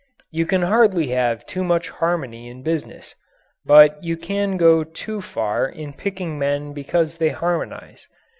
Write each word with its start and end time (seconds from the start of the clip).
You 0.31 0.47
can 0.47 0.63
hardly 0.63 1.09
have 1.09 1.45
too 1.45 1.63
much 1.63 1.89
harmony 1.91 2.49
in 2.49 2.63
business. 2.63 3.13
But 3.63 4.03
you 4.03 4.17
can 4.17 4.57
go 4.57 4.83
too 4.83 5.21
far 5.21 5.69
in 5.69 5.93
picking 5.93 6.39
men 6.39 6.73
because 6.73 7.19
they 7.19 7.29
harmonize. 7.29 8.07